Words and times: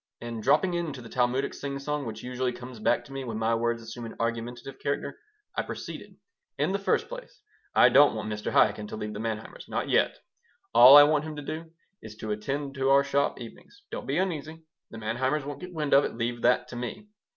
And 0.19 0.41
dropping 0.41 0.73
into 0.73 0.99
the 0.99 1.09
Talmudic 1.09 1.53
singsong, 1.53 2.07
which 2.07 2.23
usually 2.23 2.51
comes 2.51 2.79
back 2.79 3.05
to 3.05 3.13
me 3.13 3.23
when 3.23 3.37
my 3.37 3.53
words 3.53 3.83
assume 3.83 4.03
an 4.07 4.15
argumentative 4.19 4.79
character, 4.79 5.19
I 5.55 5.61
proceeded 5.61 6.15
"In 6.57 6.71
the 6.71 6.79
first 6.79 7.07
place, 7.07 7.43
I 7.75 7.89
don't 7.89 8.15
want 8.15 8.27
Mr. 8.27 8.51
Chaikin 8.51 8.87
to 8.87 8.95
leave 8.95 9.13
the 9.13 9.19
Manheimers 9.19 9.69
not 9.69 9.89
yet. 9.89 10.17
All 10.73 10.97
I 10.97 11.03
want 11.03 11.25
him 11.25 11.35
to 11.35 11.43
do 11.43 11.69
is 12.01 12.15
to 12.15 12.31
attend 12.31 12.73
to 12.73 12.89
our 12.89 13.03
shop 13.03 13.39
evenings. 13.39 13.83
Don't 13.91 14.07
be 14.07 14.17
uneasy: 14.17 14.63
the 14.89 14.97
Manheimers 14.97 15.45
won't 15.45 15.61
get 15.61 15.71
wind 15.71 15.93
of 15.93 16.03
it. 16.03 16.15
Leave 16.15 16.41
that 16.41 16.67
to 16.69 16.75
me. 16.75 17.07